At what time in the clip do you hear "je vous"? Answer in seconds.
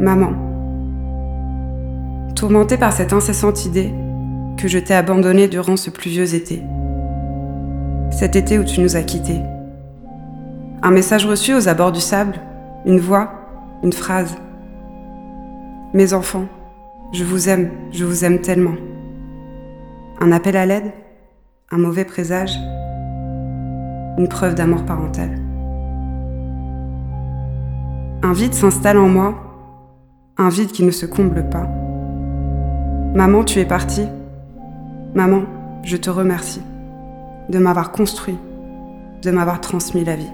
17.12-17.48, 17.90-18.24